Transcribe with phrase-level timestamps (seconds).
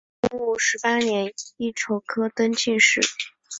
[0.23, 3.01] 洪武十八年乙丑科登进士。